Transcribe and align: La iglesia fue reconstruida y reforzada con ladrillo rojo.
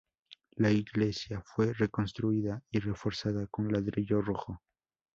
La 0.55 0.71
iglesia 0.71 1.43
fue 1.45 1.73
reconstruida 1.73 2.63
y 2.71 2.79
reforzada 2.79 3.45
con 3.45 3.71
ladrillo 3.71 4.19
rojo. 4.23 4.59